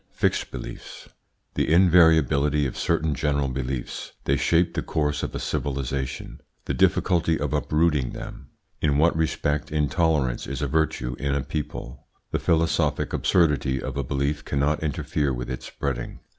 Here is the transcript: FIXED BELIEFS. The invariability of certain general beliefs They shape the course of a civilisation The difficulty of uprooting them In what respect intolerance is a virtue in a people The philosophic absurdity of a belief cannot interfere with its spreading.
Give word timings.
FIXED 0.13 0.49
BELIEFS. 0.49 1.09
The 1.53 1.71
invariability 1.71 2.65
of 2.65 2.75
certain 2.75 3.13
general 3.13 3.49
beliefs 3.49 4.13
They 4.23 4.35
shape 4.35 4.73
the 4.73 4.81
course 4.81 5.21
of 5.21 5.35
a 5.35 5.39
civilisation 5.39 6.41
The 6.65 6.73
difficulty 6.73 7.39
of 7.39 7.53
uprooting 7.53 8.11
them 8.13 8.49
In 8.81 8.97
what 8.97 9.15
respect 9.15 9.71
intolerance 9.71 10.47
is 10.47 10.63
a 10.63 10.67
virtue 10.67 11.15
in 11.19 11.35
a 11.35 11.43
people 11.43 12.07
The 12.31 12.39
philosophic 12.39 13.13
absurdity 13.13 13.79
of 13.79 13.95
a 13.95 14.03
belief 14.03 14.43
cannot 14.43 14.81
interfere 14.81 15.31
with 15.31 15.51
its 15.51 15.67
spreading. 15.67 16.21